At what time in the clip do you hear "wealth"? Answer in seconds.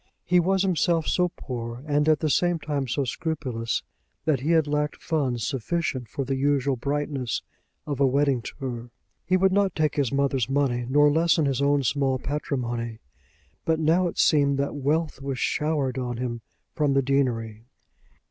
14.73-15.21